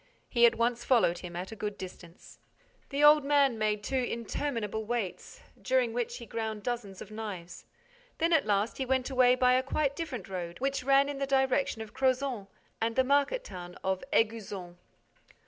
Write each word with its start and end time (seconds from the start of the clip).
He 0.27 0.47
at 0.47 0.55
once 0.55 0.83
followed 0.83 1.19
him 1.19 1.35
at 1.35 1.51
a 1.51 1.55
good 1.55 1.77
distance. 1.77 2.39
The 2.89 3.03
old 3.03 3.23
man 3.23 3.59
made 3.59 3.83
two 3.83 3.97
interminable 3.99 4.83
waits, 4.83 5.41
during 5.61 5.93
which 5.93 6.17
he 6.17 6.25
ground 6.25 6.63
dozens 6.63 7.03
of 7.03 7.11
knives. 7.11 7.65
Then, 8.17 8.33
at 8.33 8.47
last, 8.47 8.79
he 8.79 8.83
went 8.87 9.11
away 9.11 9.35
by 9.35 9.53
a 9.53 9.61
quite 9.61 9.95
different 9.95 10.27
road, 10.27 10.59
which 10.59 10.83
ran 10.83 11.07
in 11.07 11.19
the 11.19 11.27
direction 11.27 11.83
of 11.83 11.93
Crozant 11.93 12.47
and 12.81 12.95
the 12.95 13.03
market 13.03 13.43
town 13.43 13.75
of 13.83 14.03
Éguzon. 14.11 14.77